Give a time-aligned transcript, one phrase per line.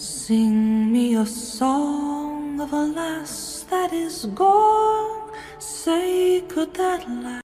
[0.00, 5.30] Sing me a song of a lass that is gone.
[5.58, 7.42] Say, could that lass?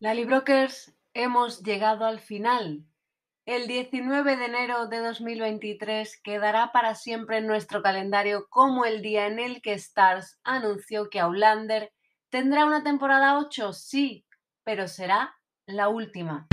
[0.00, 2.84] Lali Brokers, hemos llegado al final.
[3.46, 9.26] El 19 de enero de 2023 quedará para siempre en nuestro calendario como el día
[9.26, 11.92] en el que Stars anunció que Outlander
[12.30, 14.24] tendrá una temporada 8, sí,
[14.62, 15.34] pero será
[15.66, 16.46] la última.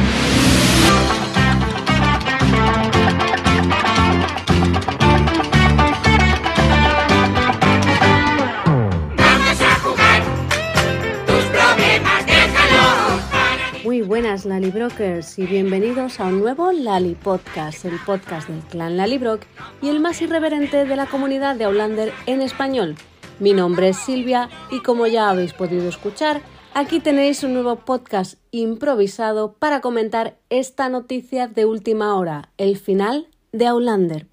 [14.01, 19.17] Buenas Lali Brokers y bienvenidos a un nuevo Lali Podcast, el podcast del clan Lali
[19.17, 19.41] Brock
[19.81, 22.95] y el más irreverente de la comunidad de Outlander en español.
[23.39, 26.41] Mi nombre es Silvia y como ya habéis podido escuchar,
[26.73, 33.27] aquí tenéis un nuevo podcast improvisado para comentar esta noticia de última hora, el final
[33.51, 34.27] de Outlander.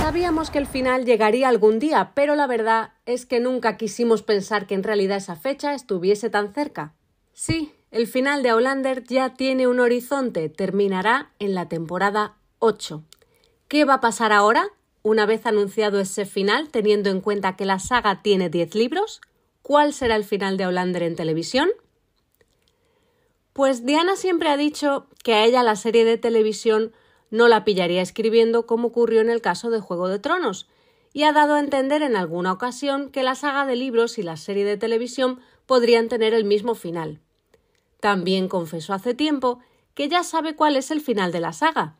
[0.00, 4.66] Sabíamos que el final llegaría algún día, pero la verdad es que nunca quisimos pensar
[4.66, 6.94] que en realidad esa fecha estuviese tan cerca.
[7.32, 13.02] Sí, el final de Outlander ya tiene un horizonte, terminará en la temporada 8.
[13.68, 14.68] ¿Qué va a pasar ahora?
[15.02, 19.20] Una vez anunciado ese final, teniendo en cuenta que la saga tiene 10 libros,
[19.62, 21.70] ¿cuál será el final de Outlander en televisión?
[23.52, 26.92] Pues Diana siempre ha dicho que a ella la serie de televisión
[27.32, 30.68] no la pillaría escribiendo como ocurrió en el caso de Juego de Tronos,
[31.14, 34.36] y ha dado a entender en alguna ocasión que la saga de libros y la
[34.36, 37.20] serie de televisión podrían tener el mismo final.
[38.00, 39.60] También confesó hace tiempo
[39.94, 41.96] que ya sabe cuál es el final de la saga.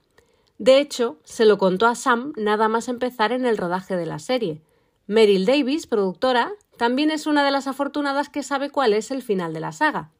[0.58, 4.18] De hecho, se lo contó a Sam nada más empezar en el rodaje de la
[4.18, 4.60] serie.
[5.06, 9.54] Meryl Davis, productora, también es una de las afortunadas que sabe cuál es el final
[9.54, 10.10] de la saga.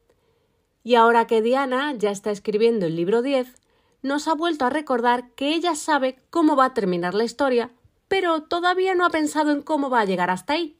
[0.83, 3.55] Y ahora que Diana ya está escribiendo el libro 10,
[4.03, 7.71] nos ha vuelto a recordar que ella sabe cómo va a terminar la historia,
[8.07, 10.77] pero todavía no ha pensado en cómo va a llegar hasta ahí.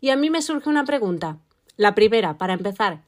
[0.00, 1.38] Y a mí me surge una pregunta.
[1.76, 3.02] La primera, para empezar.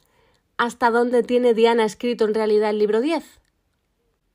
[0.57, 3.23] ¿Hasta dónde tiene Diana escrito en realidad el libro 10?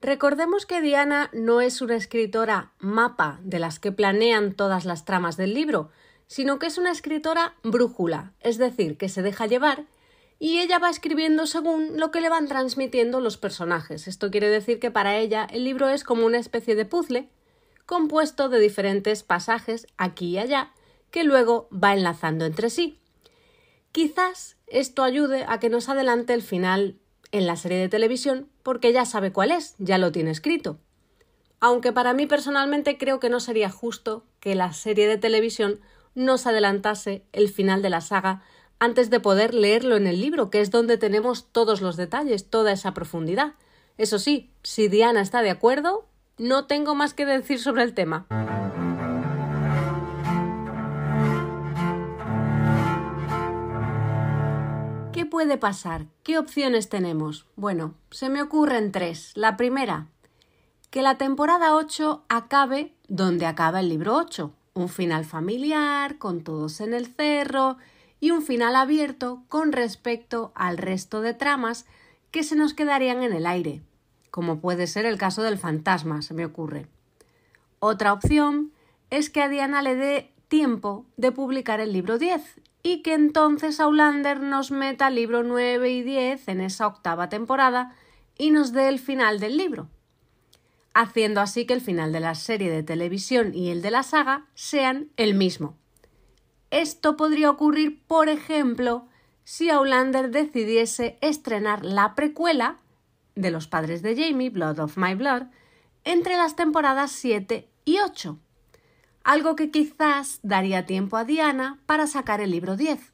[0.00, 5.37] Recordemos que Diana no es una escritora mapa de las que planean todas las tramas
[5.37, 5.91] del libro,
[6.27, 9.84] sino que es una escritora brújula, es decir, que se deja llevar
[10.38, 14.06] y ella va escribiendo según lo que le van transmitiendo los personajes.
[14.06, 17.28] Esto quiere decir que para ella el libro es como una especie de puzzle
[17.87, 20.72] compuesto de diferentes pasajes aquí y allá
[21.10, 23.00] que luego va enlazando entre sí.
[23.93, 26.99] Quizás esto ayude a que nos adelante el final
[27.32, 30.78] en la serie de televisión porque ya sabe cuál es, ya lo tiene escrito.
[31.60, 35.81] Aunque para mí personalmente creo que no sería justo que la serie de televisión
[36.15, 38.43] nos adelantase el final de la saga
[38.81, 42.72] antes de poder leerlo en el libro, que es donde tenemos todos los detalles, toda
[42.72, 43.55] esa profundidad.
[43.97, 46.06] Eso sí, si Diana está de acuerdo,
[46.39, 48.27] no tengo más que decir sobre el tema.
[55.12, 56.06] ¿Qué puede pasar?
[56.22, 57.47] ¿Qué opciones tenemos?
[57.56, 59.33] Bueno, se me ocurren tres.
[59.34, 60.06] La primera,
[60.91, 64.53] que la temporada 8 acabe donde acaba el libro 8.
[64.75, 67.78] Un final familiar, con todos en el cerro,
[68.21, 71.87] y un final abierto con respecto al resto de tramas
[72.31, 73.83] que se nos quedarían en el aire,
[74.31, 76.87] como puede ser el caso del fantasma, se me ocurre.
[77.81, 78.73] Otra opción
[79.11, 83.81] es que a Diana le dé tiempo de publicar el libro 10 y que entonces
[83.81, 87.95] Aulander nos meta libro 9 y 10 en esa octava temporada
[88.37, 89.89] y nos dé el final del libro,
[90.95, 94.47] haciendo así que el final de la serie de televisión y el de la saga
[94.55, 95.77] sean el mismo.
[96.71, 99.06] Esto podría ocurrir, por ejemplo,
[99.45, 102.79] si Aulander decidiese estrenar la precuela
[103.34, 105.45] de Los padres de Jamie, Blood of My Blood,
[106.05, 108.39] entre las temporadas 7 y 8,
[109.25, 113.12] algo que quizás daría tiempo a Diana para sacar el libro 10.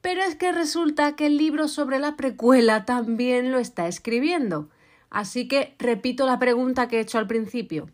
[0.00, 4.68] Pero es que resulta que el libro sobre la precuela también lo está escribiendo,
[5.10, 7.88] así que repito la pregunta que he hecho al principio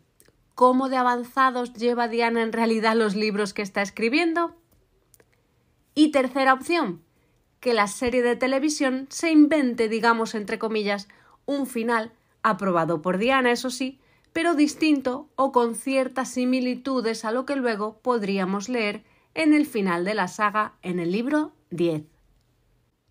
[0.59, 4.57] cómo de avanzados lleva Diana en realidad los libros que está escribiendo.
[5.95, 7.01] Y tercera opción,
[7.61, 11.07] que la serie de televisión se invente, digamos, entre comillas,
[11.45, 12.11] un final
[12.43, 14.01] aprobado por Diana, eso sí,
[14.33, 20.03] pero distinto o con ciertas similitudes a lo que luego podríamos leer en el final
[20.03, 22.03] de la saga en el libro 10.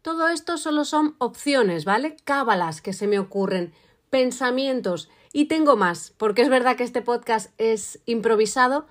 [0.03, 2.15] Todo esto solo son opciones, ¿vale?
[2.25, 3.73] Cábalas que se me ocurren,
[4.11, 8.86] pensamientos y tengo más, porque es verdad que este podcast es improvisado,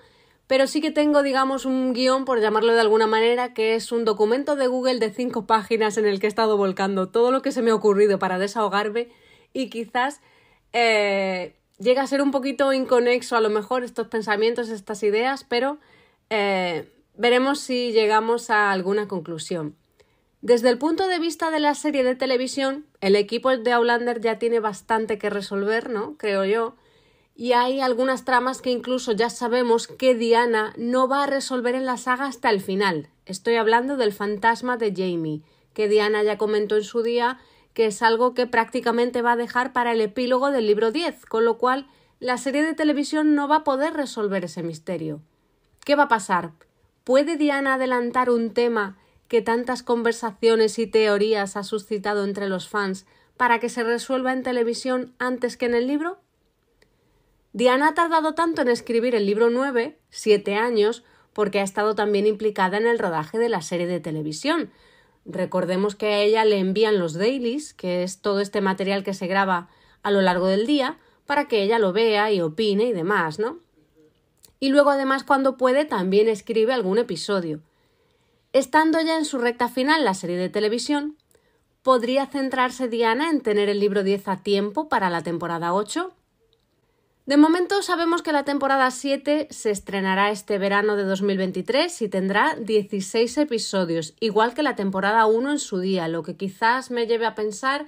[0.47, 4.05] pero sí que tengo, digamos, un guion, por llamarlo de alguna manera, que es un
[4.05, 7.51] documento de Google de cinco páginas en el que he estado volcando todo lo que
[7.51, 9.09] se me ha ocurrido para desahogarme
[9.53, 10.21] y quizás
[10.71, 15.79] eh, llega a ser un poquito inconexo a lo mejor estos pensamientos, estas ideas, pero
[16.29, 19.75] eh, veremos si llegamos a alguna conclusión.
[20.41, 24.37] Desde el punto de vista de la serie de televisión, el equipo de Outlander ya
[24.37, 26.15] tiene bastante que resolver, ¿no?
[26.17, 26.75] Creo yo.
[27.35, 31.85] Y hay algunas tramas que incluso ya sabemos que Diana no va a resolver en
[31.85, 33.09] la saga hasta el final.
[33.25, 35.41] Estoy hablando del fantasma de Jamie,
[35.73, 37.39] que Diana ya comentó en su día
[37.73, 41.45] que es algo que prácticamente va a dejar para el epílogo del libro 10, con
[41.45, 41.87] lo cual
[42.19, 45.21] la serie de televisión no va a poder resolver ese misterio.
[45.85, 46.53] ¿Qué va a pasar?
[47.03, 48.97] ¿Puede Diana adelantar un tema
[49.27, 54.43] que tantas conversaciones y teorías ha suscitado entre los fans para que se resuelva en
[54.43, 56.19] televisión antes que en el libro?
[57.53, 61.03] Diana ha tardado tanto en escribir el libro 9, siete años,
[61.33, 64.71] porque ha estado también implicada en el rodaje de la serie de televisión,
[65.27, 69.27] Recordemos que a ella le envían los dailies, que es todo este material que se
[69.27, 69.67] graba
[70.01, 73.59] a lo largo del día, para que ella lo vea y opine y demás, ¿no?
[74.61, 77.59] Y luego además cuando puede también escribe algún episodio.
[78.53, 81.17] Estando ya en su recta final la serie de televisión,
[81.83, 86.13] ¿podría centrarse Diana en tener el libro 10 a tiempo para la temporada 8?
[87.25, 92.55] De momento sabemos que la temporada 7 se estrenará este verano de 2023 y tendrá
[92.55, 97.25] 16 episodios, igual que la temporada 1 en su día, lo que quizás me lleve
[97.25, 97.87] a pensar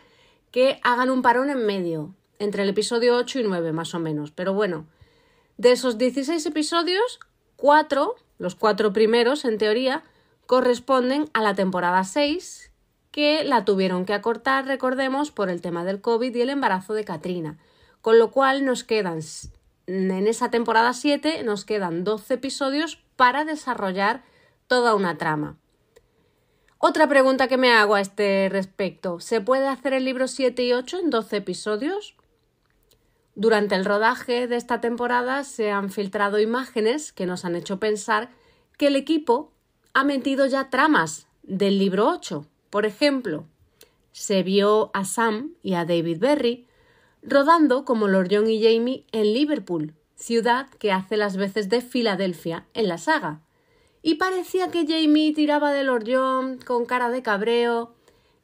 [0.51, 4.31] que hagan un parón en medio, entre el episodio 8 y 9 más o menos.
[4.31, 4.87] Pero bueno,
[5.55, 7.21] de esos 16 episodios,
[7.55, 10.03] 4, los cuatro primeros en teoría,
[10.49, 12.71] corresponden a la temporada 6,
[13.11, 17.05] que la tuvieron que acortar, recordemos, por el tema del COVID y el embarazo de
[17.05, 17.59] Katrina
[18.01, 19.19] con lo cual nos quedan,
[19.87, 24.23] en esa temporada 7, nos quedan 12 episodios para desarrollar
[24.67, 25.57] toda una trama.
[26.77, 30.71] Otra pregunta que me hago a este respecto, ¿se puede hacer el libro 7 y
[30.71, 32.15] 8 en 12 episodios?
[33.35, 38.29] Durante el rodaje de esta temporada se han filtrado imágenes que nos han hecho pensar
[38.77, 39.51] que el equipo
[39.93, 42.45] ha metido ya tramas del libro 8.
[42.69, 43.45] Por ejemplo,
[44.11, 46.67] se vio a Sam y a David Berry
[47.23, 52.65] rodando como Lord John y Jamie en Liverpool, ciudad que hace las veces de Filadelfia
[52.73, 53.41] en la saga.
[54.01, 57.93] Y parecía que Jamie tiraba de Lord John con cara de cabreo,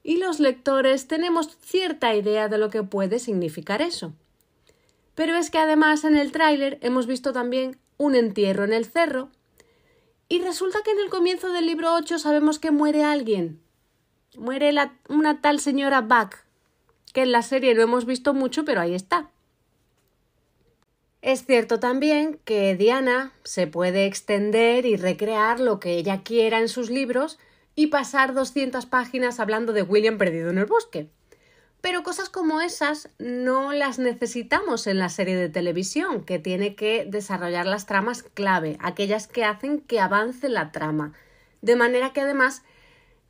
[0.03, 4.13] y los lectores tenemos cierta idea de lo que puede significar eso.
[5.15, 9.29] Pero es que además en el tráiler hemos visto también un entierro en el cerro,
[10.27, 13.61] y resulta que en el comienzo del libro 8 sabemos que muere alguien.
[14.37, 14.73] Muere
[15.09, 16.37] una tal señora Buck,
[17.13, 19.29] que en la serie no hemos visto mucho, pero ahí está.
[21.21, 26.69] Es cierto también que Diana se puede extender y recrear lo que ella quiera en
[26.69, 27.39] sus libros
[27.73, 31.09] y pasar 200 páginas hablando de William perdido en el bosque.
[31.85, 37.05] Pero cosas como esas no las necesitamos en la serie de televisión, que tiene que
[37.07, 41.13] desarrollar las tramas clave, aquellas que hacen que avance la trama,
[41.61, 42.63] de manera que además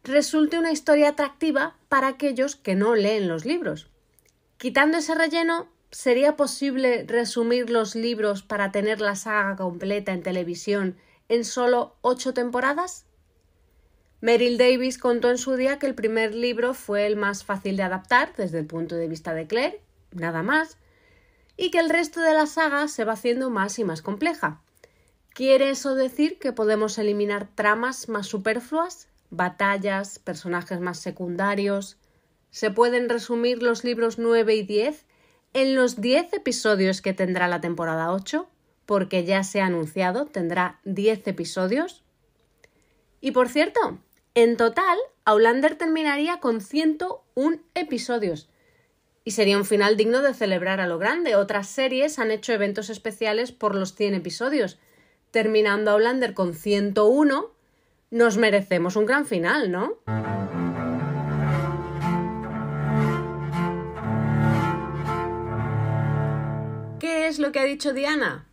[0.05, 3.89] resulte una historia atractiva para aquellos que no leen los libros.
[4.55, 10.95] Quitando ese relleno, ¿sería posible resumir los libros para tener la saga completa en televisión
[11.27, 13.05] en solo ocho temporadas?
[14.21, 17.83] Meryl Davis contó en su día que el primer libro fue el más fácil de
[17.83, 19.81] adaptar desde el punto de vista de Claire,
[20.11, 20.77] nada más,
[21.57, 24.61] y que el resto de la saga se va haciendo más y más compleja.
[25.29, 29.09] ¿Quiere eso decir que podemos eliminar tramas más superfluas?
[29.29, 31.97] batallas, personajes más secundarios.
[32.51, 35.05] Se pueden resumir los libros 9 y 10
[35.53, 38.47] en los 10 episodios que tendrá la temporada 8,
[38.85, 42.03] porque ya se ha anunciado, tendrá 10 episodios.
[43.21, 43.99] Y por cierto,
[44.35, 48.49] en total, Aulander terminaría con 101 episodios.
[49.23, 51.35] Y sería un final digno de celebrar a lo grande.
[51.35, 54.77] Otras series han hecho eventos especiales por los 100 episodios,
[55.31, 57.55] terminando Aulander con 101
[58.11, 59.97] nos merecemos un gran final, ¿no?
[66.99, 68.47] ¿Qué es lo que ha dicho Diana?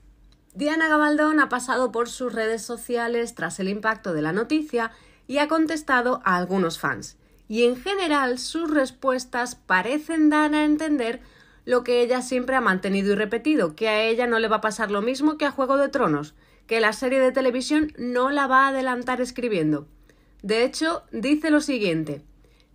[0.54, 4.90] Diana Gabaldón ha pasado por sus redes sociales tras el impacto de la noticia
[5.32, 7.16] y ha contestado a algunos fans.
[7.48, 11.22] Y en general sus respuestas parecen dar a entender
[11.64, 14.60] lo que ella siempre ha mantenido y repetido, que a ella no le va a
[14.60, 16.34] pasar lo mismo que a Juego de Tronos,
[16.66, 19.88] que la serie de televisión no la va a adelantar escribiendo.
[20.42, 22.22] De hecho, dice lo siguiente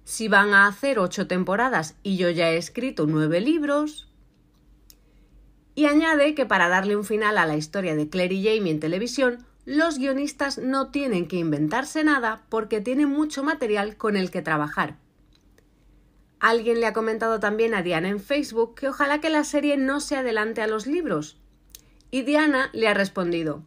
[0.03, 4.09] si van a hacer ocho temporadas y yo ya he escrito nueve libros.
[5.75, 8.79] Y añade que para darle un final a la historia de Claire y Jamie en
[8.79, 14.41] televisión, los guionistas no tienen que inventarse nada porque tienen mucho material con el que
[14.41, 14.95] trabajar.
[16.39, 19.99] Alguien le ha comentado también a Diana en Facebook que ojalá que la serie no
[19.99, 21.35] se adelante a los libros.
[22.11, 23.61] Y Diana le ha respondido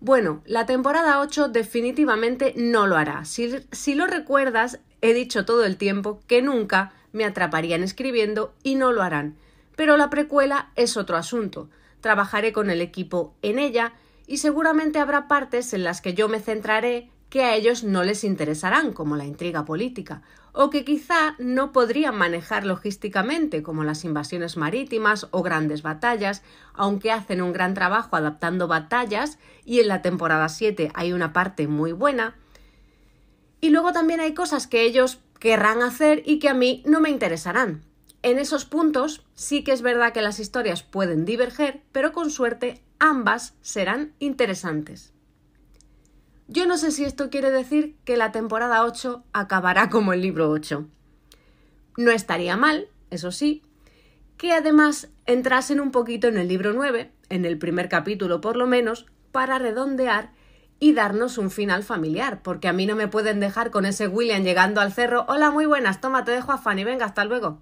[0.00, 3.26] Bueno, la temporada 8 definitivamente no lo hará.
[3.26, 8.76] Si, si lo recuerdas, he dicho todo el tiempo que nunca me atraparían escribiendo y
[8.76, 9.36] no lo harán.
[9.76, 11.68] Pero la precuela es otro asunto.
[12.00, 13.92] Trabajaré con el equipo en ella
[14.26, 18.22] y seguramente habrá partes en las que yo me centraré que a ellos no les
[18.22, 24.56] interesarán, como la intriga política, o que quizá no podrían manejar logísticamente, como las invasiones
[24.56, 26.42] marítimas o grandes batallas,
[26.74, 31.66] aunque hacen un gran trabajo adaptando batallas, y en la temporada 7 hay una parte
[31.66, 32.36] muy buena.
[33.60, 37.10] Y luego también hay cosas que ellos querrán hacer y que a mí no me
[37.10, 37.82] interesarán.
[38.22, 42.80] En esos puntos sí que es verdad que las historias pueden diverger, pero con suerte
[43.04, 45.12] ambas serán interesantes.
[46.48, 50.50] Yo no sé si esto quiere decir que la temporada 8 acabará como el libro
[50.50, 50.86] 8.
[51.96, 53.62] No estaría mal, eso sí,
[54.36, 58.66] que además entrasen un poquito en el libro 9, en el primer capítulo por lo
[58.66, 60.32] menos, para redondear
[60.80, 64.42] y darnos un final familiar, porque a mí no me pueden dejar con ese William
[64.42, 67.60] llegando al cerro, hola, muy buenas, toma, te dejo a Fanny, venga, hasta luego.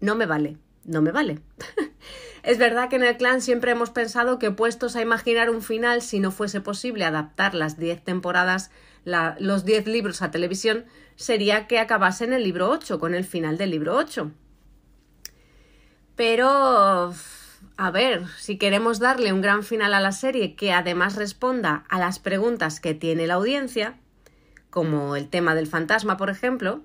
[0.00, 1.40] No me vale, no me vale.
[2.42, 6.02] Es verdad que en el clan siempre hemos pensado que puestos a imaginar un final,
[6.02, 8.70] si no fuese posible adaptar las diez temporadas,
[9.04, 10.84] los diez libros a televisión,
[11.16, 14.30] sería que acabase en el libro 8, con el final del libro 8.
[16.14, 17.14] Pero,
[17.76, 21.98] a ver, si queremos darle un gran final a la serie que además responda a
[21.98, 23.96] las preguntas que tiene la audiencia,
[24.70, 26.82] como el tema del fantasma, por ejemplo,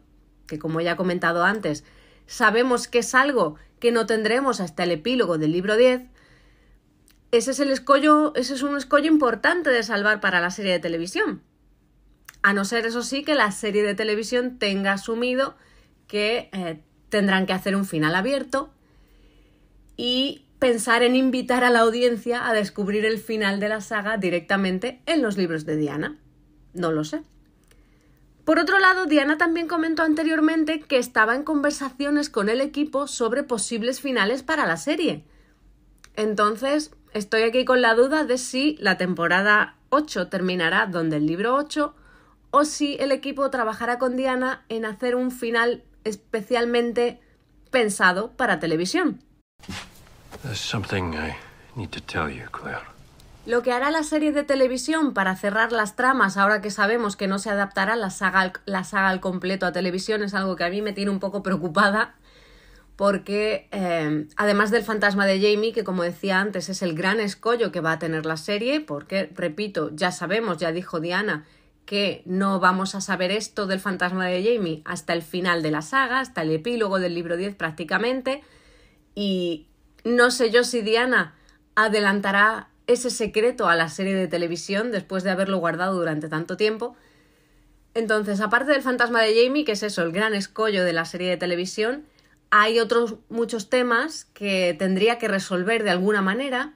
[0.48, 1.84] que como ya he comentado antes,
[2.28, 6.04] sabemos que es algo que no tendremos hasta el epílogo del libro 10,
[7.34, 10.80] ese es el escollo, ese es un escollo importante de salvar para la serie de
[10.80, 11.42] televisión.
[12.44, 15.58] A no ser, eso sí, que la serie de televisión tenga asumido
[16.08, 18.74] que eh, tendrán que hacer un final abierto
[19.98, 25.02] y pensar en invitar a la audiencia a descubrir el final de la saga directamente
[25.08, 26.22] en los libros de Diana.
[26.74, 27.22] No lo sé.
[28.46, 33.44] Por otro lado, Diana también comentó anteriormente que estaba en conversaciones con el equipo sobre
[33.44, 35.24] posibles finales para la serie.
[36.16, 41.56] Entonces, estoy aquí con la duda de si la temporada 8 terminará donde el libro
[41.56, 41.96] 8
[42.52, 47.22] o si el equipo trabajará con Diana en hacer un final especialmente
[47.72, 49.24] pensado para televisión.
[53.46, 57.28] Lo que hará la serie de televisión para cerrar las tramas, ahora que sabemos que
[57.28, 58.54] no se adaptará la saga,
[59.10, 62.16] al completo a televisión, es algo que a mí me tiene un poco preocupada,
[62.96, 67.74] porque eh, además del fantasma de Jamie, que como decía antes es el gran escollo
[67.74, 71.46] que va a tener la serie, porque, repito, ya sabemos, ya dijo Diana,
[71.86, 75.82] que no vamos a saber esto del fantasma de Jamie hasta el final de la
[75.82, 78.42] saga, hasta el epílogo del libro 10 prácticamente,
[79.16, 79.68] y
[80.06, 81.36] no sé yo si Diana
[81.76, 86.96] adelantará ese secreto a la serie de televisión después de haberlo guardado durante tanto tiempo.
[87.94, 91.30] Entonces, aparte del fantasma de Jamie, que es eso, el gran escollo de la serie
[91.30, 92.04] de televisión,
[92.50, 96.74] hay otros muchos temas que tendría que resolver de alguna manera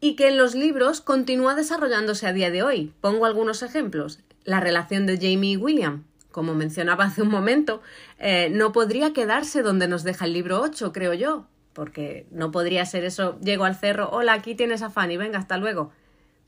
[0.00, 2.92] y que en los libros continúa desarrollándose a día de hoy.
[3.00, 4.20] Pongo algunos ejemplos.
[4.44, 7.80] La relación de Jamie y William, como mencionaba hace un momento,
[8.18, 12.86] eh, no podría quedarse donde nos deja el libro 8, creo yo porque no podría
[12.86, 15.92] ser eso, llego al cerro, hola, aquí tienes a Fanny, venga, hasta luego.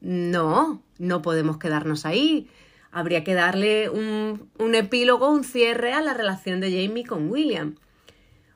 [0.00, 2.48] No, no podemos quedarnos ahí.
[2.92, 7.74] Habría que darle un, un epílogo, un cierre a la relación de Jamie con William.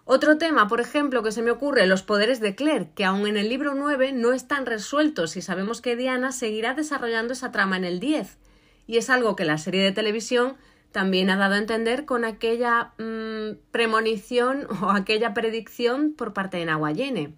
[0.05, 3.37] Otro tema, por ejemplo, que se me ocurre, los poderes de Claire, que aún en
[3.37, 7.85] el libro 9 no están resueltos y sabemos que Diana seguirá desarrollando esa trama en
[7.85, 8.39] el 10.
[8.87, 10.57] Y es algo que la serie de televisión
[10.93, 16.67] también ha dado a entender con aquella mm, premonición o aquella predicción por parte de
[16.67, 17.35] Nahuayene.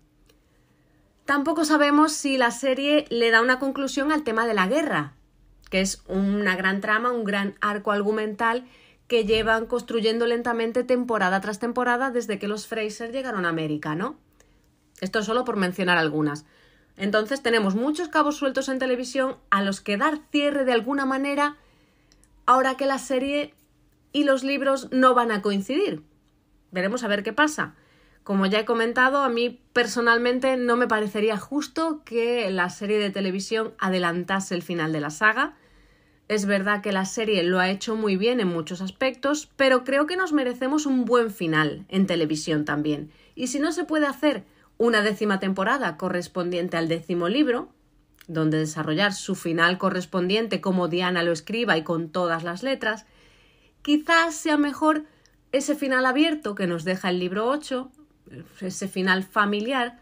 [1.24, 5.14] Tampoco sabemos si la serie le da una conclusión al tema de la guerra,
[5.70, 8.66] que es una gran trama, un gran arco argumental
[9.06, 14.16] que llevan construyendo lentamente temporada tras temporada desde que los Fraser llegaron a América, ¿no?
[15.00, 16.44] Esto solo por mencionar algunas.
[16.96, 21.56] Entonces tenemos muchos cabos sueltos en televisión a los que dar cierre de alguna manera
[22.46, 23.54] ahora que la serie
[24.12, 26.02] y los libros no van a coincidir.
[26.70, 27.74] Veremos a ver qué pasa.
[28.24, 33.10] Como ya he comentado, a mí personalmente no me parecería justo que la serie de
[33.10, 35.56] televisión adelantase el final de la saga.
[36.28, 40.06] Es verdad que la serie lo ha hecho muy bien en muchos aspectos, pero creo
[40.06, 43.10] que nos merecemos un buen final en televisión también.
[43.34, 44.44] Y si no se puede hacer
[44.78, 47.70] una décima temporada correspondiente al décimo libro,
[48.28, 53.06] donde desarrollar su final correspondiente como Diana lo escriba y con todas las letras,
[53.82, 55.04] quizás sea mejor
[55.50, 57.90] ese final abierto que nos deja el libro 8,
[58.60, 60.00] ese final familiar,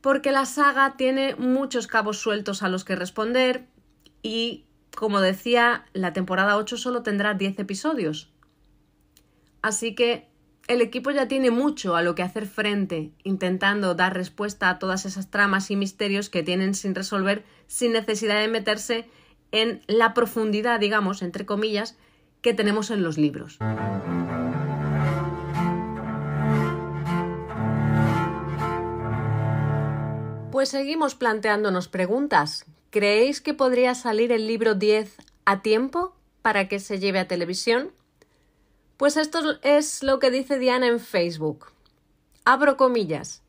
[0.00, 3.66] porque la saga tiene muchos cabos sueltos a los que responder
[4.22, 4.64] y,
[4.94, 8.30] como decía, la temporada 8 solo tendrá 10 episodios.
[9.62, 10.28] Así que
[10.66, 15.04] el equipo ya tiene mucho a lo que hacer frente, intentando dar respuesta a todas
[15.04, 19.08] esas tramas y misterios que tienen sin resolver sin necesidad de meterse
[19.52, 21.96] en la profundidad, digamos, entre comillas,
[22.40, 23.58] que tenemos en los libros.
[30.50, 32.64] Pues seguimos planteándonos preguntas.
[32.90, 37.90] ¿Creéis que podría salir el libro 10 a tiempo para que se lleve a televisión?
[38.96, 41.66] Pues esto es lo que dice Diana en Facebook.
[42.44, 43.42] Abro comillas.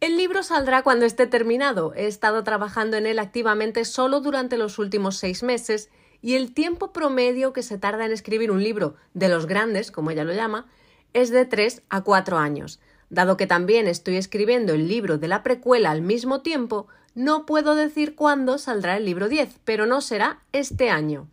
[0.00, 1.94] El libro saldrá cuando esté terminado.
[1.94, 5.88] He estado trabajando en él activamente solo durante los últimos seis meses
[6.20, 10.10] y el tiempo promedio que se tarda en escribir un libro de los grandes, como
[10.10, 10.66] ella lo llama,
[11.12, 12.80] es de tres a cuatro años.
[13.08, 17.76] Dado que también estoy escribiendo el libro de la precuela al mismo tiempo, no puedo
[17.76, 21.28] decir cuándo saldrá el libro 10, pero no será este año.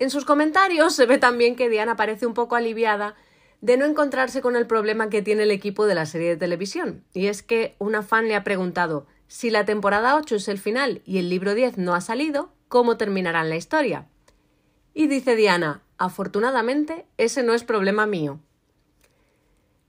[0.00, 3.14] En sus comentarios se ve también que Diana parece un poco aliviada
[3.60, 7.04] de no encontrarse con el problema que tiene el equipo de la serie de televisión.
[7.12, 11.02] Y es que una fan le ha preguntado si la temporada 8 es el final
[11.04, 14.08] y el libro 10 no ha salido, ¿cómo terminarán la historia?
[14.94, 18.40] Y dice Diana, afortunadamente ese no es problema mío.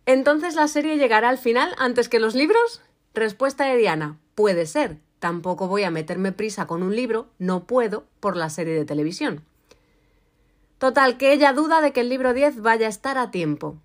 [0.05, 2.81] ¿Entonces la serie llegará al final antes que los libros?
[3.13, 4.97] Respuesta de Diana, puede ser.
[5.19, 9.45] Tampoco voy a meterme prisa con un libro, no puedo, por la serie de televisión.
[10.81, 13.77] Total, que ella duda de que el libro 10 vaya a estar a tiempo.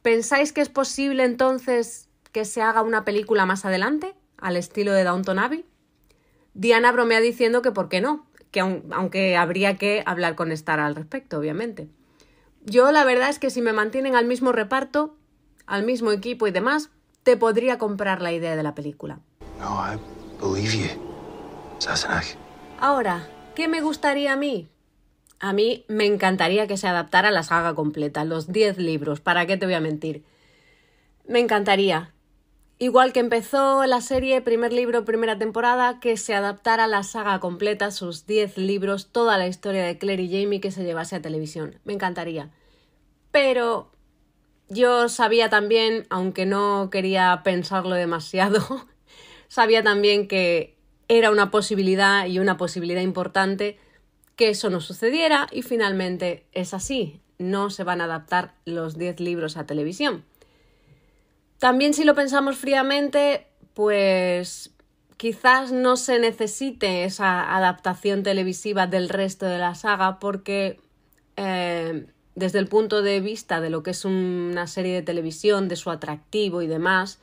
[0.00, 5.04] ¿Pensáis que es posible entonces que se haga una película más adelante, al estilo de
[5.04, 5.66] Downton Abbey?
[6.54, 10.94] Diana bromea diciendo que por qué no, que aunque habría que hablar con Star al
[10.94, 11.90] respecto, obviamente.
[12.64, 15.14] Yo la verdad es que si me mantienen al mismo reparto,
[15.66, 16.88] al mismo equipo y demás,
[17.22, 19.20] te podría comprar la idea de la película.
[22.80, 24.70] Ahora, ¿qué me gustaría a mí?
[25.40, 29.56] A mí me encantaría que se adaptara la saga completa, los 10 libros, ¿para qué
[29.56, 30.24] te voy a mentir?
[31.26, 32.12] Me encantaría.
[32.80, 37.90] Igual que empezó la serie, primer libro, primera temporada, que se adaptara la saga completa,
[37.90, 41.78] sus 10 libros, toda la historia de Claire y Jamie que se llevase a televisión.
[41.84, 42.50] Me encantaría.
[43.30, 43.90] Pero
[44.68, 48.60] yo sabía también, aunque no quería pensarlo demasiado,
[49.48, 50.76] sabía también que
[51.08, 53.78] era una posibilidad y una posibilidad importante
[54.38, 59.18] que eso no sucediera y finalmente es así, no se van a adaptar los 10
[59.18, 60.24] libros a televisión.
[61.58, 64.70] También si lo pensamos fríamente, pues
[65.16, 70.80] quizás no se necesite esa adaptación televisiva del resto de la saga porque
[71.36, 75.74] eh, desde el punto de vista de lo que es una serie de televisión, de
[75.74, 77.18] su atractivo y demás,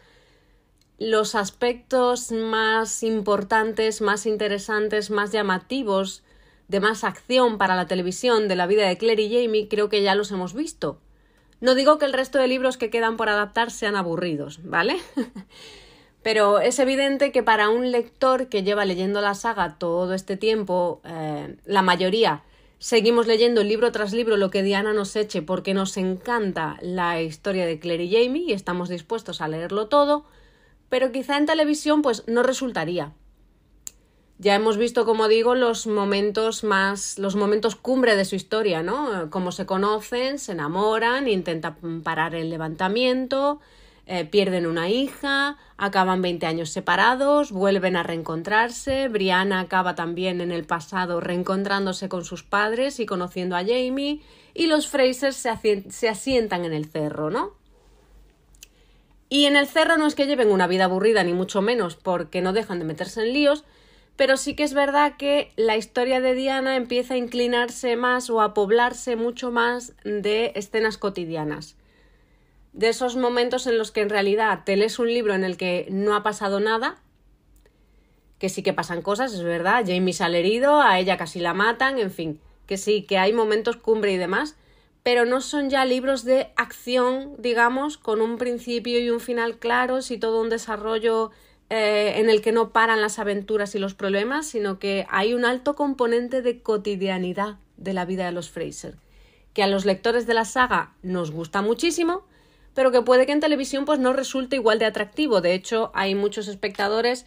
[0.97, 6.24] los aspectos más importantes, más interesantes, más llamativos
[6.67, 10.01] de más acción para la televisión de la vida de Claire y Jamie creo que
[10.01, 10.99] ya los hemos visto.
[11.61, 14.97] No digo que el resto de libros que quedan por adaptar sean aburridos, ¿vale?
[16.23, 21.01] Pero es evidente que para un lector que lleva leyendo la saga todo este tiempo,
[21.05, 22.43] eh, la mayoría
[22.79, 27.65] seguimos leyendo libro tras libro lo que Diana nos eche porque nos encanta la historia
[27.65, 30.25] de Claire y Jamie y estamos dispuestos a leerlo todo,
[30.89, 33.13] pero quizá en televisión pues no resultaría.
[34.37, 39.29] Ya hemos visto, como digo, los momentos más, los momentos cumbre de su historia, ¿no?
[39.29, 43.61] Cómo se conocen, se enamoran, intentan parar el levantamiento,
[44.07, 50.51] eh, pierden una hija, acaban 20 años separados, vuelven a reencontrarse, Brianna acaba también en
[50.51, 54.21] el pasado reencontrándose con sus padres y conociendo a Jamie,
[54.53, 57.53] y los Frasers se, se asientan en el cerro, ¿no?
[59.29, 62.41] Y en el cerro no es que lleven una vida aburrida, ni mucho menos, porque
[62.41, 63.63] no dejan de meterse en líos,
[64.15, 68.41] pero sí que es verdad que la historia de Diana empieza a inclinarse más o
[68.41, 71.75] a poblarse mucho más de escenas cotidianas.
[72.71, 75.87] De esos momentos en los que en realidad te lees un libro en el que
[75.89, 77.01] no ha pasado nada,
[78.39, 81.99] que sí que pasan cosas, es verdad, Jamie sale herido, a ella casi la matan,
[81.99, 84.55] en fin, que sí, que hay momentos cumbre y demás,
[85.03, 90.09] pero no son ya libros de acción, digamos, con un principio y un final claros
[90.11, 91.31] y todo un desarrollo
[91.69, 95.45] eh, en el que no paran las aventuras y los problemas, sino que hay un
[95.45, 98.95] alto componente de cotidianidad de la vida de los Fraser,
[99.53, 102.23] que a los lectores de la saga nos gusta muchísimo,
[102.75, 105.41] pero que puede que en televisión pues no resulte igual de atractivo.
[105.41, 107.25] De hecho, hay muchos espectadores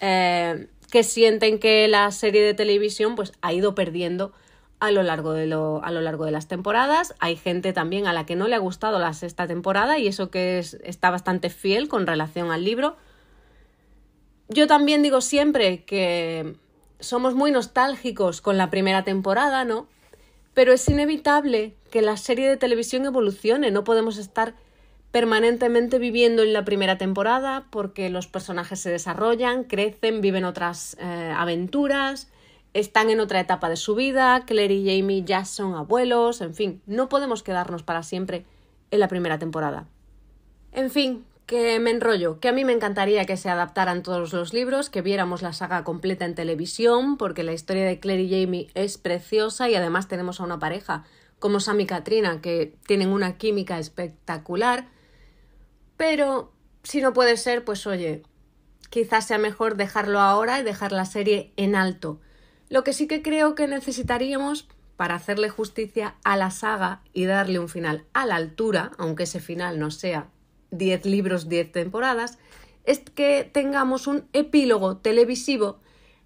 [0.00, 4.32] eh, que sienten que la serie de televisión pues ha ido perdiendo
[4.80, 7.14] a lo, largo de lo, a lo largo de las temporadas.
[7.20, 10.30] Hay gente también a la que no le ha gustado la sexta temporada y eso
[10.30, 12.96] que es, está bastante fiel con relación al libro.
[14.52, 16.56] Yo también digo siempre que
[16.98, 19.86] somos muy nostálgicos con la primera temporada, ¿no?
[20.54, 24.54] Pero es inevitable que la serie de televisión evolucione, no podemos estar
[25.12, 31.32] permanentemente viviendo en la primera temporada porque los personajes se desarrollan, crecen, viven otras eh,
[31.36, 32.28] aventuras,
[32.74, 36.82] están en otra etapa de su vida, Claire y Jamie ya son abuelos, en fin,
[36.86, 38.44] no podemos quedarnos para siempre
[38.90, 39.86] en la primera temporada.
[40.72, 44.54] En fin, que me enrollo, que a mí me encantaría que se adaptaran todos los
[44.54, 48.68] libros, que viéramos la saga completa en televisión, porque la historia de Claire y Jamie
[48.74, 51.02] es preciosa y además tenemos a una pareja
[51.40, 54.86] como Sam y Katrina que tienen una química espectacular.
[55.96, 56.52] Pero
[56.84, 58.22] si no puede ser, pues oye,
[58.88, 62.20] quizás sea mejor dejarlo ahora y dejar la serie en alto.
[62.68, 67.58] Lo que sí que creo que necesitaríamos para hacerle justicia a la saga y darle
[67.58, 70.28] un final a la altura, aunque ese final no sea
[70.70, 72.38] 10 libros, 10 temporadas,
[72.84, 75.78] es que tengamos un epílogo televisivo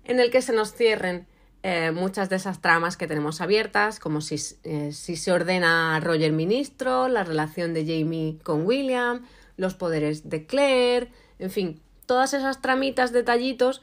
[0.04, 1.26] en el que se nos cierren
[1.62, 6.00] eh, muchas de esas tramas que tenemos abiertas, como si, eh, si se ordena a
[6.00, 9.24] Roger ministro, la relación de Jamie con William,
[9.56, 13.80] los poderes de Claire, en fin, todas esas tramitas, detallitos,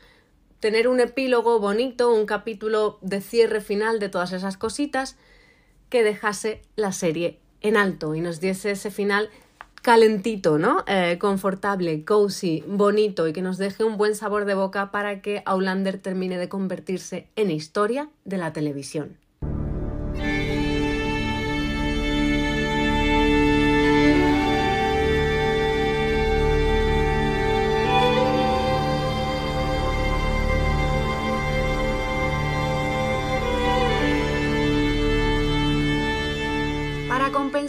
[0.59, 5.17] tener un epílogo bonito, un capítulo de cierre final de todas esas cositas
[5.89, 9.29] que dejase la serie en alto y nos diese ese final
[9.81, 10.83] calentito, ¿no?
[10.87, 15.41] Eh, confortable, cozy, bonito y que nos deje un buen sabor de boca para que
[15.45, 19.20] Aulander termine de convertirse en historia de la televisión.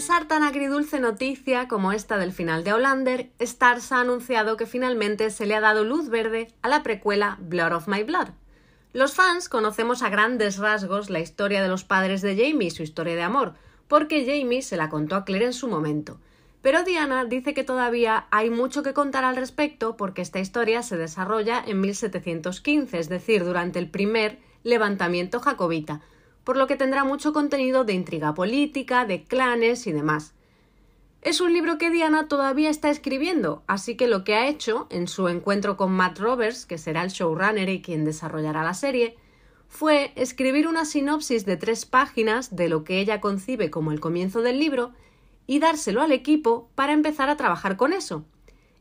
[0.03, 5.31] Compensar tan agridulce noticia como esta del final de Outlander, Stars ha anunciado que finalmente
[5.31, 8.31] se le ha dado luz verde a la precuela Blood of My Blood.
[8.93, 12.83] Los fans conocemos a grandes rasgos la historia de los padres de Jamie y su
[12.83, 13.55] historia de amor,
[13.87, 16.19] porque Jamie se la contó a Claire en su momento.
[16.63, 20.97] Pero Diana dice que todavía hay mucho que contar al respecto porque esta historia se
[20.97, 26.01] desarrolla en 1715, es decir, durante el primer levantamiento jacobita,
[26.45, 30.35] por lo que tendrá mucho contenido de intriga política, de clanes y demás.
[31.23, 35.07] Es un libro que Diana todavía está escribiendo, así que lo que ha hecho en
[35.07, 39.17] su encuentro con Matt Roberts, que será el showrunner y quien desarrollará la serie,
[39.69, 44.43] fue escribir una sinopsis de tres páginas de lo que ella concibe como el comienzo
[44.43, 44.93] del libro
[45.47, 48.25] y dárselo al equipo para empezar a trabajar con eso.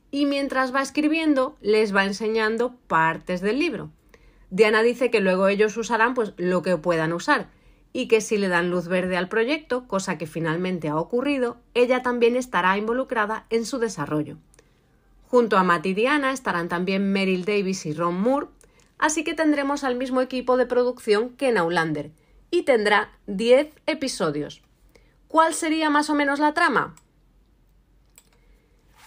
[0.10, 3.91] Y mientras va escribiendo, les va enseñando partes del libro.
[4.51, 7.47] Diana dice que luego ellos usarán pues lo que puedan usar
[7.93, 12.01] y que si le dan luz verde al proyecto, cosa que finalmente ha ocurrido, ella
[12.03, 14.37] también estará involucrada en su desarrollo.
[15.27, 18.47] Junto a Matt y Diana estarán también Meryl Davis y Ron Moore,
[18.97, 22.11] así que tendremos al mismo equipo de producción que en Outlander,
[22.49, 24.61] y tendrá 10 episodios.
[25.29, 26.95] ¿Cuál sería más o menos la trama?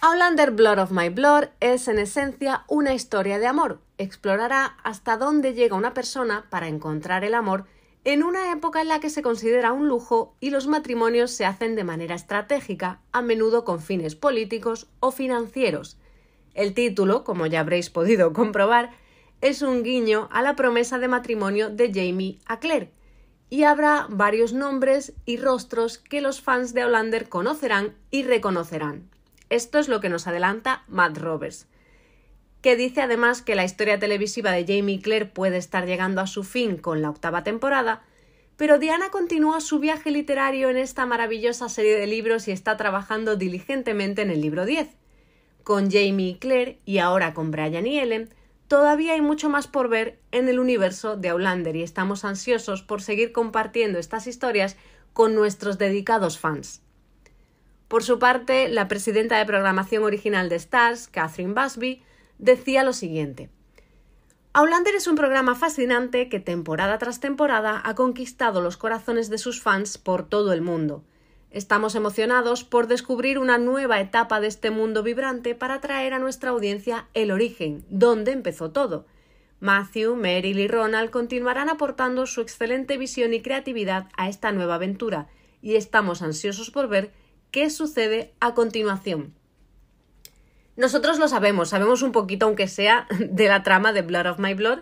[0.01, 3.79] Outlander Blood of My Blood es en esencia una historia de amor.
[3.97, 7.65] Explorará hasta dónde llega una persona para encontrar el amor
[8.03, 11.75] en una época en la que se considera un lujo y los matrimonios se hacen
[11.75, 15.97] de manera estratégica, a menudo con fines políticos o financieros.
[16.53, 18.91] El título, como ya habréis podido comprobar,
[19.41, 22.91] es un guiño a la promesa de matrimonio de Jamie a Claire,
[23.49, 29.14] y habrá varios nombres y rostros que los fans de Outlander conocerán y reconocerán.
[29.49, 31.67] Esto es lo que nos adelanta Matt Roberts,
[32.61, 36.43] que dice además que la historia televisiva de Jamie Claire puede estar llegando a su
[36.43, 38.01] fin con la octava temporada,
[38.57, 43.35] pero Diana continúa su viaje literario en esta maravillosa serie de libros y está trabajando
[43.35, 44.89] diligentemente en el libro 10.
[45.63, 48.29] Con Jamie y Claire y ahora con Brian y Ellen,
[48.67, 53.01] todavía hay mucho más por ver en el universo de Outlander y estamos ansiosos por
[53.01, 54.75] seguir compartiendo estas historias
[55.13, 56.81] con nuestros dedicados fans.
[57.87, 62.01] Por su parte, la presidenta de programación original de Stars, Catherine Busby,
[62.39, 63.49] decía lo siguiente.
[64.53, 69.61] Outlander es un programa fascinante que temporada tras temporada ha conquistado los corazones de sus
[69.61, 71.03] fans por todo el mundo.
[71.51, 76.51] Estamos emocionados por descubrir una nueva etapa de este mundo vibrante para traer a nuestra
[76.51, 79.05] audiencia el origen, donde empezó todo.
[79.59, 85.27] Matthew, Meryl y Ronald continuarán aportando su excelente visión y creatividad a esta nueva aventura,
[85.61, 87.11] y estamos ansiosos por ver
[87.55, 89.33] qué sucede a continuación.
[90.75, 94.53] Nosotros lo sabemos, sabemos un poquito, aunque sea de la trama de Blood of My
[94.53, 94.79] Blood,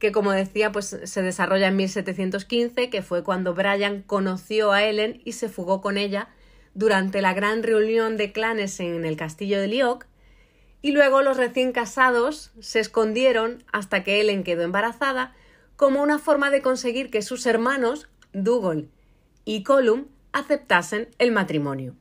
[0.00, 5.22] que como decía, pues se desarrolla en 1715, que fue cuando Brian conoció a Ellen
[5.24, 6.30] y se fugó con ella
[6.74, 10.06] durante la gran reunión de clanes en el castillo de Lioc,
[10.82, 15.36] y luego los recién casados se escondieron hasta que Ellen quedó embarazada
[15.76, 18.88] como una forma de conseguir que sus hermanos, Dougal
[19.44, 21.94] y Colum, aceptasen el matrimonio.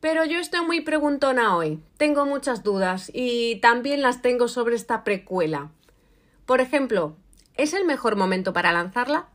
[0.00, 1.80] Pero yo estoy muy preguntona hoy.
[1.96, 5.70] Tengo muchas dudas y también las tengo sobre esta precuela.
[6.46, 7.16] Por ejemplo,
[7.56, 9.28] ¿es el mejor momento para lanzarla?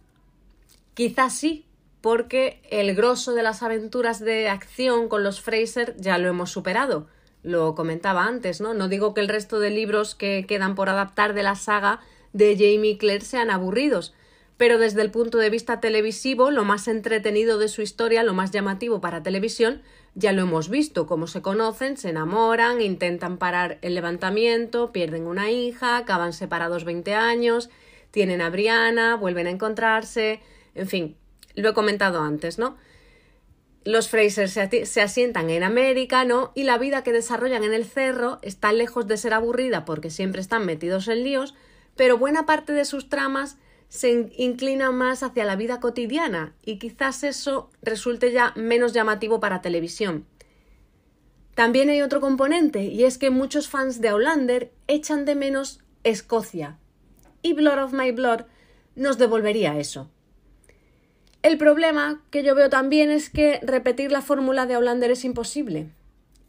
[0.93, 1.65] Quizás sí,
[1.99, 7.07] porque el grosso de las aventuras de acción con los Fraser ya lo hemos superado.
[7.43, 8.73] Lo comentaba antes, ¿no?
[8.73, 11.99] No digo que el resto de libros que quedan por adaptar de la saga
[12.31, 14.13] de Jamie Clare sean aburridos,
[14.55, 18.51] pero desde el punto de vista televisivo, lo más entretenido de su historia, lo más
[18.51, 19.81] llamativo para televisión,
[20.15, 25.49] ya lo hemos visto, cómo se conocen, se enamoran, intentan parar el levantamiento, pierden una
[25.49, 27.69] hija, acaban separados 20 años,
[28.11, 30.39] tienen a Brianna, vuelven a encontrarse,
[30.75, 31.17] en fin,
[31.55, 32.77] lo he comentado antes, ¿no?
[33.85, 36.51] Los Fraser se, se, asientan en América, ¿no?
[36.55, 40.39] Y la vida que desarrollan en el cerro está lejos de ser aburrida porque siempre
[40.39, 41.53] están metidos en líos,
[41.97, 43.57] pero buena parte de sus tramas
[43.93, 49.61] se inclina más hacia la vida cotidiana y quizás eso resulte ya menos llamativo para
[49.61, 50.25] televisión.
[51.53, 56.79] También hay otro componente y es que muchos fans de Outlander echan de menos Escocia
[57.43, 58.45] y Blood of My Blood
[58.95, 60.09] nos devolvería eso.
[61.43, 65.91] El problema que yo veo también es que repetir la fórmula de Outlander es imposible.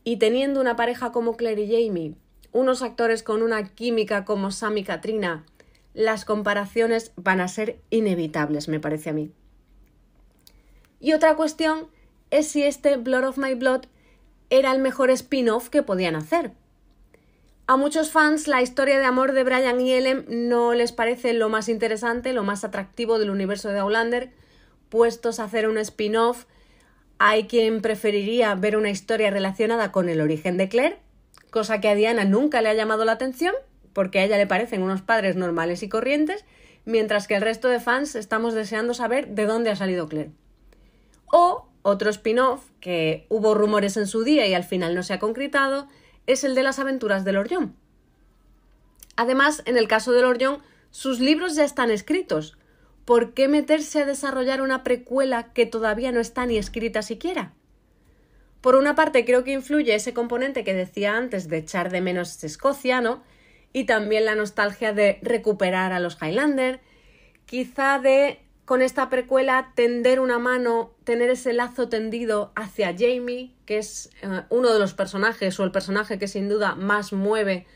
[0.03, 2.15] Y teniendo una pareja como Claire y Jamie,
[2.53, 5.45] unos actores con una química como Sam y Katrina,
[5.95, 9.33] las comparaciones van a ser inevitables, me parece a mí.
[11.01, 11.89] Y otra cuestión
[12.31, 13.83] es si este Blood of My Blood
[14.51, 16.53] era el mejor spin-off que podían hacer.
[17.67, 21.49] A muchos fans la historia de amor de Brian y Ellen no les parece lo
[21.49, 24.33] más interesante, lo más atractivo del universo de Outlander.
[24.91, 26.45] Puestos a hacer un spin-off,
[27.19, 30.99] hay quien preferiría ver una historia relacionada con el origen de Claire,
[31.51, 33.55] cosa que a Diana nunca le ha llamado la atención,
[33.95, 36.45] porque a ella le parecen unos padres normales y corrientes,
[36.85, 40.33] mientras que el resto de fans estamos deseando saber de dónde ha salido Claire.
[41.33, 45.19] O otro spin-off, que hubo rumores en su día y al final no se ha
[45.19, 45.89] concretado,
[46.27, 47.71] es el de las aventuras de Lord.
[49.17, 52.57] Además, en el caso de Lord sus libros ya están escritos.
[53.05, 57.53] ¿Por qué meterse a desarrollar una precuela que todavía no está ni escrita siquiera?
[58.61, 62.43] Por una parte, creo que influye ese componente que decía antes de echar de menos
[62.43, 63.23] Escocia, ¿no?
[63.75, 66.81] Y también la nostalgia de recuperar a los Highlander,
[67.45, 73.77] quizá de con esta precuela tender una mano, tener ese lazo tendido hacia Jamie, que
[73.79, 77.67] es eh, uno de los personajes o el personaje que sin duda más mueve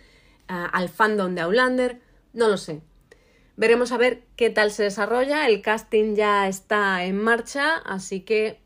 [0.49, 2.01] uh, al fandom de Outlander,
[2.33, 2.81] no lo sé.
[3.57, 8.61] Veremos a ver qué tal se desarrolla, el casting ya está en marcha, así que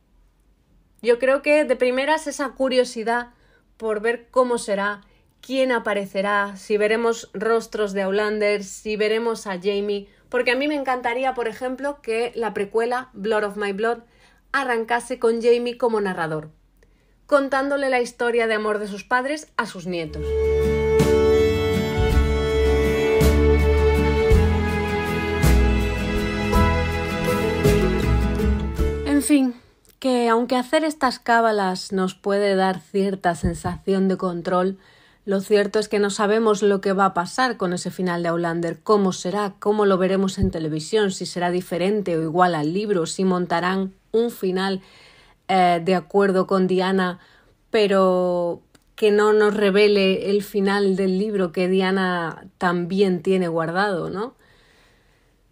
[1.00, 3.30] yo creo que de primeras esa curiosidad
[3.78, 5.00] por ver cómo será
[5.42, 10.76] quién aparecerá, si veremos rostros de Outlander, si veremos a Jamie, porque a mí me
[10.76, 13.98] encantaría, por ejemplo, que la precuela Blood of My Blood
[14.52, 16.50] arrancase con Jamie como narrador,
[17.26, 20.24] contándole la historia de amor de sus padres a sus nietos.
[29.06, 29.54] En fin,
[29.98, 34.78] que aunque hacer estas cábalas nos puede dar cierta sensación de control,
[35.24, 38.30] lo cierto es que no sabemos lo que va a pasar con ese final de
[38.30, 43.06] Outlander, cómo será, cómo lo veremos en televisión, si será diferente o igual al libro,
[43.06, 44.80] si montarán un final
[45.46, 47.20] eh, de acuerdo con Diana,
[47.70, 48.62] pero
[48.96, 54.34] que no nos revele el final del libro que Diana también tiene guardado, ¿no?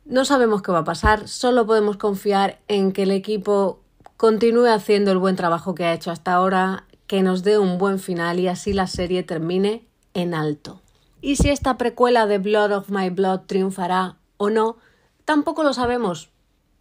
[0.04, 3.80] No sabemos qué va a pasar, solo podemos confiar en que el equipo
[4.16, 7.98] continúe haciendo el buen trabajo que ha hecho hasta ahora que nos dé un buen
[7.98, 10.80] final y así la serie termine en alto.
[11.20, 14.76] Y si esta precuela de Blood of My Blood triunfará o no,
[15.24, 16.30] tampoco lo sabemos.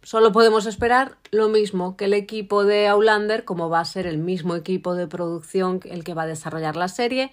[0.04, 4.18] Solo podemos esperar lo mismo que el equipo de Outlander, como va a ser el
[4.18, 7.32] mismo equipo de producción el que va a desarrollar la serie,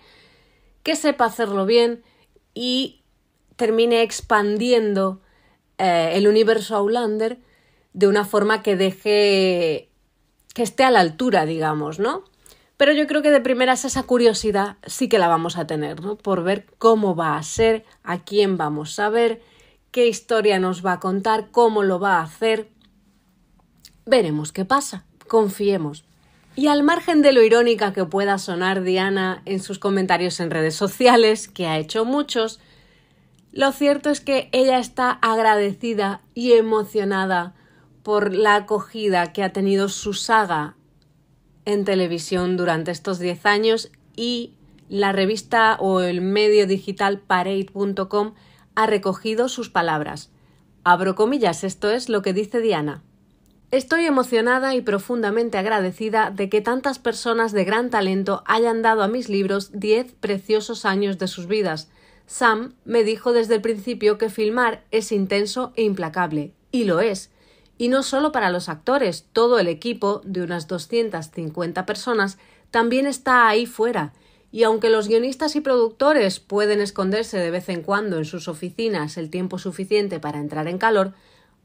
[0.82, 2.02] que sepa hacerlo bien
[2.56, 3.04] y
[3.58, 5.22] termine expandiendo
[5.78, 7.38] eh, el universo Outlander
[7.94, 9.92] de una forma que deje
[10.56, 12.24] que esté a la altura, digamos, ¿no?
[12.78, 16.16] Pero yo creo que de primeras esa curiosidad sí que la vamos a tener, ¿no?
[16.16, 19.42] Por ver cómo va a ser, a quién vamos a ver,
[19.90, 22.70] qué historia nos va a contar, cómo lo va a hacer.
[24.06, 26.06] Veremos qué pasa, confiemos.
[26.56, 30.76] Y al margen de lo irónica que pueda sonar Diana en sus comentarios en redes
[30.76, 32.60] sociales, que ha hecho muchos,
[33.52, 37.56] Lo cierto es que ella está agradecida y emocionada
[38.04, 40.77] por la acogida que ha tenido su saga
[41.68, 44.54] en televisión durante estos 10 años y
[44.88, 48.36] la revista o el medio digital Parade.com
[48.76, 50.32] ha recogido sus palabras.
[50.86, 53.04] Abro comillas, esto es lo que dice Diana.
[53.70, 59.10] Estoy emocionada y profundamente agradecida de que tantas personas de gran talento hayan dado a
[59.10, 61.90] mis libros diez preciosos años de sus vidas.
[62.28, 67.30] Sam me dijo desde el principio que filmar es intenso e implacable, y lo es.
[67.78, 72.38] Y no solo para los actores, todo el equipo, de unas 250 personas,
[72.72, 74.14] también está ahí fuera.
[74.52, 79.18] Y aunque los guionistas y productores pueden esconderse de vez en cuando en sus oficinas
[79.18, 81.14] el tiempo suficiente para entrar en calor,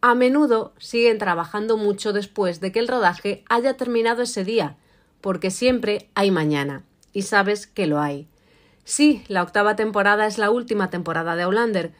[0.00, 4.76] a menudo siguen trabajando mucho después de que el rodaje haya terminado ese día,
[5.20, 8.26] porque siempre hay mañana, y sabes que lo hay.
[8.84, 11.92] Sí, la octava temporada es la última temporada de Outlander.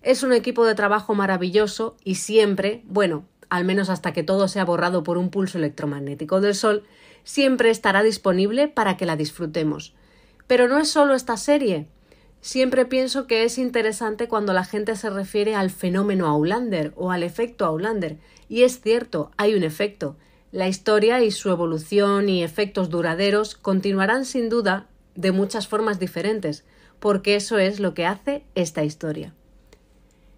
[0.00, 4.64] Es un equipo de trabajo maravilloso y siempre, bueno, al menos hasta que todo sea
[4.64, 6.84] borrado por un pulso electromagnético del Sol,
[7.24, 9.94] siempre estará disponible para que la disfrutemos.
[10.46, 11.88] Pero no es solo esta serie.
[12.40, 17.22] Siempre pienso que es interesante cuando la gente se refiere al fenómeno Aulander o al
[17.22, 18.18] efecto Aulander.
[18.48, 20.16] Y es cierto, hay un efecto.
[20.52, 26.64] La historia y su evolución y efectos duraderos continuarán sin duda de muchas formas diferentes,
[26.98, 29.34] porque eso es lo que hace esta historia.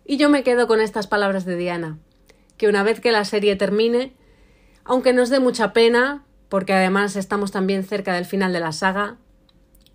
[0.05, 1.99] Y yo me quedo con estas palabras de Diana,
[2.63, 4.15] que una vez que la serie termine,
[4.85, 9.17] aunque nos dé mucha pena, porque además estamos también cerca del final de la saga,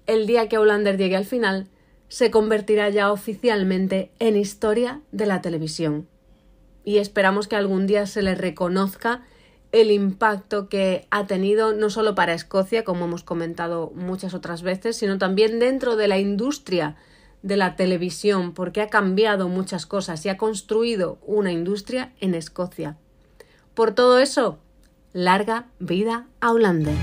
[0.06, 1.70] el día que Aulander llegue al final,
[2.10, 6.10] se convertirá ya oficialmente en historia de la televisión.
[6.84, 9.24] Y esperamos que algún día se le reconozca
[9.72, 14.98] el impacto que ha tenido no solo para Escocia, como hemos comentado muchas otras veces,
[14.98, 16.98] sino también dentro de la industria
[17.48, 22.98] de la televisión, porque ha cambiado muchas cosas y ha construido una industria en Escocia.
[23.74, 24.60] Por todo eso,
[25.14, 26.96] larga vida a Hollander.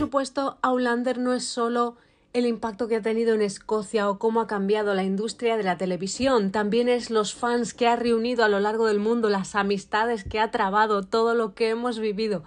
[0.00, 1.96] supuesto, Aulander no es solo
[2.32, 5.76] el impacto que ha tenido en Escocia o cómo ha cambiado la industria de la
[5.76, 10.22] televisión, también es los fans que ha reunido a lo largo del mundo, las amistades
[10.22, 12.44] que ha trabado, todo lo que hemos vivido.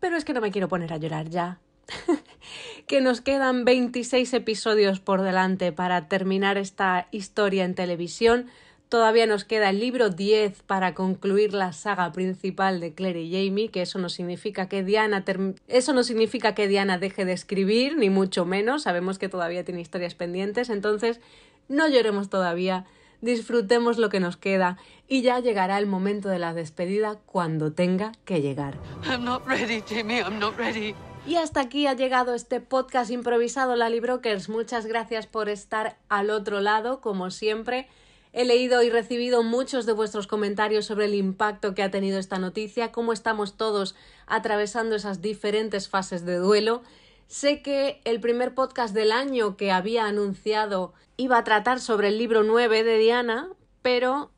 [0.00, 1.60] Pero es que no me quiero poner a llorar ya.
[2.86, 8.46] que nos quedan 26 episodios por delante para terminar esta historia en televisión.
[8.90, 13.70] Todavía nos queda el libro 10 para concluir la saga principal de Claire y Jamie,
[13.70, 15.24] que eso no significa que Diana
[15.68, 18.82] eso no significa que Diana deje de escribir, ni mucho menos.
[18.82, 21.20] Sabemos que todavía tiene historias pendientes, entonces
[21.68, 22.84] no lloremos todavía,
[23.20, 24.76] disfrutemos lo que nos queda
[25.06, 28.76] y ya llegará el momento de la despedida cuando tenga que llegar.
[29.08, 30.96] I'm not ready, Jamie, I'm not ready.
[31.28, 34.48] Y hasta aquí ha llegado este podcast improvisado Lali Brokers.
[34.48, 37.86] Muchas gracias por estar al otro lado, como siempre.
[38.32, 42.38] He leído y recibido muchos de vuestros comentarios sobre el impacto que ha tenido esta
[42.38, 46.82] noticia, cómo estamos todos atravesando esas diferentes fases de duelo.
[47.26, 52.18] Sé que el primer podcast del año que había anunciado iba a tratar sobre el
[52.18, 53.48] libro 9 de Diana,
[53.82, 54.30] pero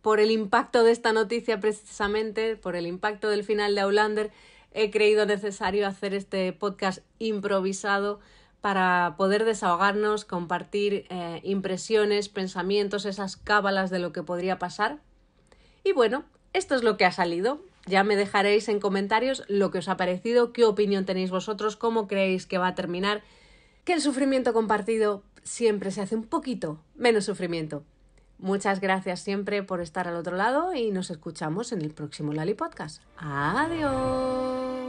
[0.00, 4.30] por el impacto de esta noticia precisamente, por el impacto del final de Aulander,
[4.72, 8.20] he creído necesario hacer este podcast improvisado
[8.60, 14.98] para poder desahogarnos, compartir eh, impresiones, pensamientos, esas cábalas de lo que podría pasar.
[15.84, 17.60] Y bueno, esto es lo que ha salido.
[17.86, 22.06] Ya me dejaréis en comentarios lo que os ha parecido, qué opinión tenéis vosotros, cómo
[22.06, 23.22] creéis que va a terminar,
[23.84, 27.82] que el sufrimiento compartido siempre se hace un poquito menos sufrimiento.
[28.38, 32.54] Muchas gracias siempre por estar al otro lado y nos escuchamos en el próximo Lali
[32.54, 33.02] Podcast.
[33.18, 34.79] Adiós.